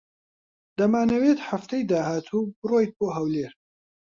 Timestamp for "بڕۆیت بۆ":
2.59-3.07